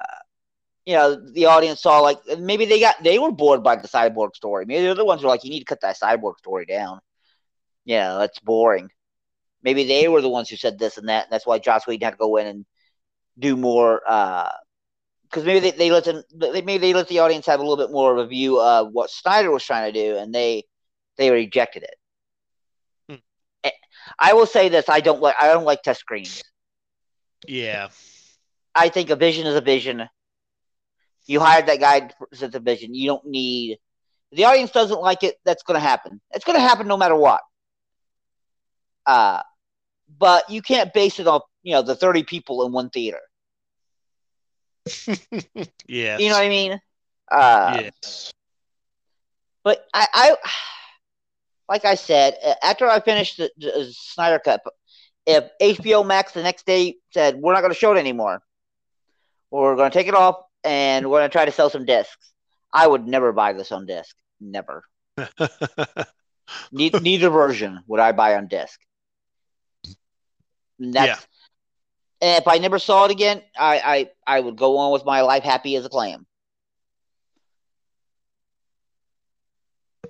[0.86, 4.36] you know, the audience saw like maybe they got they were bored by the cyborg
[4.36, 4.66] story.
[4.66, 7.02] Maybe the other ones were like, you need to cut that cyborg story down.
[7.84, 8.90] Yeah, that's boring.
[9.64, 11.26] Maybe they were the ones who said this and that.
[11.26, 12.66] And that's why Joss Whedon had to go in and
[13.38, 14.02] do more.
[14.06, 17.64] Because uh, maybe they, they let them, they, maybe they let the audience have a
[17.64, 20.64] little bit more of a view of what Snyder was trying to do, and they
[21.18, 21.96] they rejected it.
[23.10, 23.70] Hmm.
[24.20, 26.44] I will say this: I don't like I don't like test screens.
[27.48, 27.90] Yeah.
[28.76, 30.08] I think a vision is a vision.
[31.26, 32.94] You hired that guy to present the vision.
[32.94, 33.80] You don't need.
[34.32, 35.36] The audience doesn't like it.
[35.46, 36.22] That's going to happen.
[36.32, 37.42] It's going to happen no matter what.
[39.08, 39.42] Uh,
[40.20, 43.20] but you can't base it on you know the 30 people in one theater.
[45.88, 46.80] Yeah you know what i mean?
[47.32, 48.32] Uh yes.
[49.64, 50.36] but I, I
[51.68, 54.62] like i said after i finished the, the snyder cut
[55.26, 58.42] if hbo max the next day said we're not going to show it anymore.
[59.52, 62.32] We're going to take it off and we're going to try to sell some discs
[62.74, 64.16] i would never buy this on disc.
[64.40, 64.84] Never.
[66.72, 68.80] Neither, neither version would i buy on disc
[70.80, 71.18] that's, yeah.
[72.20, 75.22] And if I never saw it again, I, I I would go on with my
[75.22, 76.26] life happy as a clam.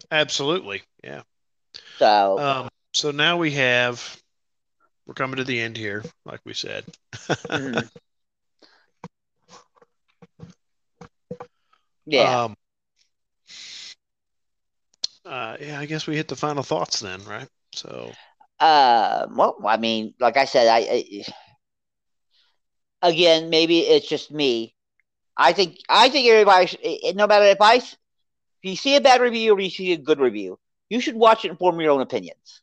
[0.10, 1.24] Absolutely, yeah.
[1.98, 4.22] So, um, so now we have
[5.06, 6.86] we're coming to the end here, like we said.
[7.16, 7.88] mm-hmm.
[12.10, 12.44] Yeah.
[12.46, 12.56] Um,
[15.26, 17.48] uh, yeah, I guess we hit the final thoughts then, right?
[17.74, 18.14] So.
[18.60, 21.26] Uh, well, I mean, like I said, I, I
[23.02, 24.74] again, maybe it's just me.
[25.36, 27.96] I think I think everybody, no matter if I, if
[28.64, 30.58] you see a bad review or you see a good review,
[30.90, 32.62] you should watch it and form your own opinions.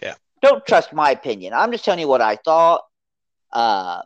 [0.00, 0.14] Yeah.
[0.40, 1.52] Don't trust my opinion.
[1.52, 2.82] I'm just telling you what I thought.
[3.52, 4.02] Uh,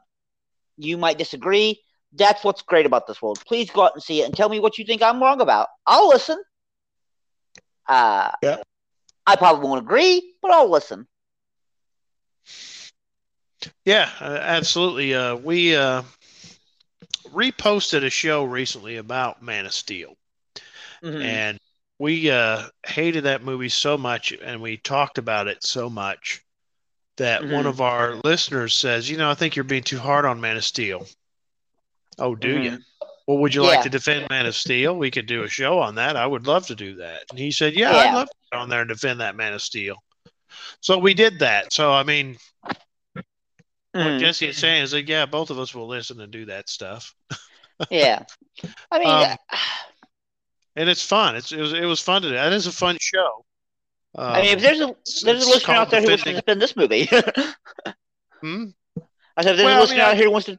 [0.76, 1.80] you might disagree.
[2.12, 3.42] That's what's great about this world.
[3.46, 5.68] Please go out and see it and tell me what you think I'm wrong about.
[5.86, 6.42] I'll listen.
[7.88, 8.56] Uh, yeah.
[9.26, 11.06] I probably won't agree, but I'll listen.
[13.84, 15.14] Yeah, uh, absolutely.
[15.14, 16.02] Uh, we uh,
[17.32, 20.16] reposted a show recently about Man of Steel,
[21.02, 21.22] mm-hmm.
[21.22, 21.58] and
[21.98, 26.42] we uh, hated that movie so much, and we talked about it so much
[27.16, 27.52] that mm-hmm.
[27.52, 30.56] one of our listeners says, "You know, I think you're being too hard on Man
[30.56, 31.06] of Steel."
[32.18, 32.62] Oh, do mm-hmm.
[32.62, 32.78] you?
[33.26, 33.70] Well, would you yeah.
[33.70, 34.96] like to defend Man of Steel?
[34.96, 36.16] We could do a show on that.
[36.16, 37.24] I would love to do that.
[37.30, 37.98] And he said, Yeah, yeah.
[37.98, 39.96] I'd love to get on there and defend that Man of Steel.
[40.80, 41.72] So we did that.
[41.72, 42.74] So, I mean, mm.
[43.94, 46.68] what Jesse is saying is that, yeah, both of us will listen and do that
[46.68, 47.14] stuff.
[47.90, 48.22] yeah.
[48.92, 49.36] I mean, um,
[50.76, 51.34] and it's fun.
[51.34, 52.34] It's, it was, it was fun to do.
[52.34, 53.44] That is a fun show.
[54.14, 56.62] Um, I mean, if there's a there's a listener out there who wants to defend
[56.62, 57.04] this movie.
[58.40, 58.66] hmm?
[59.36, 60.58] I said, if there's well, a listener I mean, out here who wants to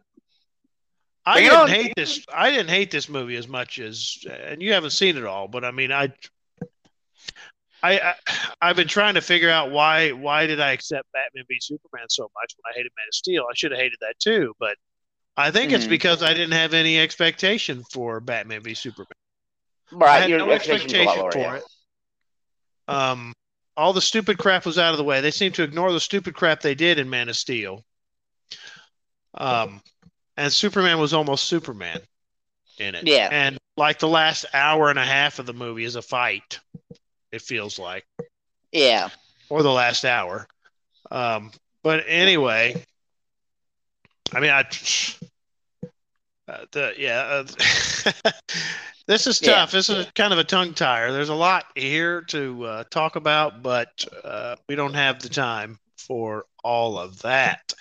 [1.28, 2.26] I didn't hate this.
[2.34, 5.66] I didn't hate this movie as much as, and you haven't seen it all, but
[5.66, 6.14] I mean, I,
[7.84, 8.14] I,
[8.62, 10.12] I, have been trying to figure out why.
[10.12, 13.44] Why did I accept Batman v Superman so much when I hated Man of Steel?
[13.50, 14.78] I should have hated that too, but
[15.36, 15.76] I think mm-hmm.
[15.76, 19.08] it's because I didn't have any expectation for Batman v Superman.
[19.92, 21.56] Right, I had no expectation for yeah.
[21.58, 21.64] it.
[22.88, 23.34] Um,
[23.76, 25.20] all the stupid crap was out of the way.
[25.20, 27.84] They seem to ignore the stupid crap they did in Man of Steel.
[29.34, 29.82] Um
[30.38, 32.00] and Superman was almost Superman
[32.80, 33.06] in it.
[33.08, 33.30] Yeah.
[33.32, 36.60] And like the last hour and a half of the movie is a fight.
[37.32, 38.06] It feels like.
[38.72, 39.10] Yeah.
[39.50, 40.48] Or the last hour.
[41.12, 41.52] Um,
[41.84, 42.84] but anyway,
[44.34, 44.66] I mean, I.
[46.50, 48.32] Uh, the, yeah, uh,
[49.08, 49.74] this is tough.
[49.74, 49.78] Yeah.
[49.78, 51.12] This is kind of a tongue tire.
[51.12, 55.78] There's a lot here to uh, talk about, but uh, we don't have the time
[55.98, 57.74] for all of that.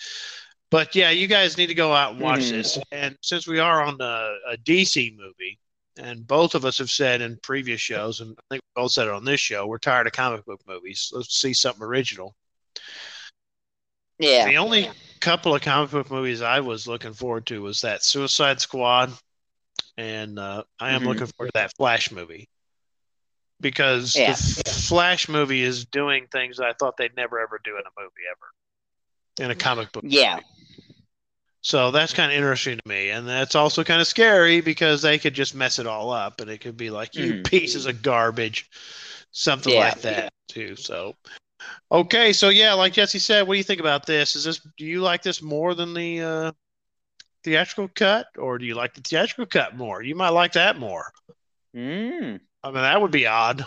[0.70, 2.56] But yeah, you guys need to go out and watch mm-hmm.
[2.56, 2.78] this.
[2.90, 5.58] And since we are on a, a, DC movie,
[5.98, 9.06] and both of us have said in previous shows, and I think we both said
[9.06, 11.10] it on this show, we're tired of comic book movies.
[11.12, 12.34] Let's see something original.
[14.18, 14.46] Yeah.
[14.46, 14.90] The only
[15.20, 19.12] couple of comic book movies I was looking forward to was that Suicide Squad,
[19.96, 21.08] and uh, I am mm-hmm.
[21.08, 22.48] looking forward to that Flash movie
[23.60, 24.32] because yeah.
[24.32, 28.12] the Flash movie is doing things I thought they'd never ever do in a movie
[28.30, 30.04] ever, in a comic book.
[30.06, 30.34] Yeah.
[30.34, 30.46] Movie.
[31.66, 33.10] So that's kind of interesting to me.
[33.10, 36.48] And that's also kind of scary because they could just mess it all up and
[36.48, 37.44] it could be like, you mm.
[37.44, 38.70] pieces of garbage,
[39.32, 39.80] something yeah.
[39.80, 40.76] like that, too.
[40.76, 41.16] So,
[41.90, 42.32] okay.
[42.32, 44.36] So, yeah, like Jesse said, what do you think about this?
[44.36, 46.52] Is this, do you like this more than the, uh,
[47.42, 50.00] theatrical cut, or do you like the theatrical cut more?
[50.04, 51.10] You might like that more.
[51.74, 52.38] Mm.
[52.62, 53.64] I mean, that would be odd.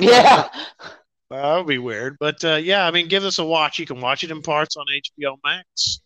[0.00, 0.48] Yeah.
[1.30, 2.16] that would be weird.
[2.18, 3.78] But uh, yeah, I mean, give this a watch.
[3.78, 6.00] You can watch it in parts on HBO Max.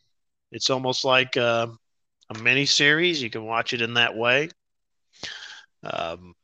[0.53, 1.69] It's almost like uh,
[2.31, 3.23] a mini series.
[3.23, 4.49] You can watch it in that way.
[5.83, 6.35] Um,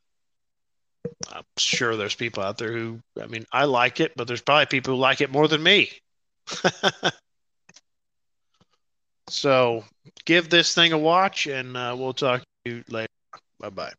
[1.31, 4.67] I'm sure there's people out there who, I mean, I like it, but there's probably
[4.67, 5.91] people who like it more than me.
[9.29, 9.85] so
[10.25, 13.09] give this thing a watch, and uh, we'll talk to you later.
[13.61, 13.93] Bye bye.